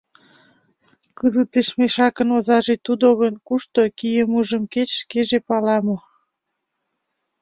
Кызытеш 1.17 1.67
мешакын 1.79 2.29
озаже 2.37 2.75
тудо 2.85 3.07
гын, 3.19 3.33
кушто 3.47 3.81
кийымыжым 3.97 4.63
кеч 4.73 4.89
шкеже 5.01 5.39
пала 5.47 5.77
мо? 5.85 5.97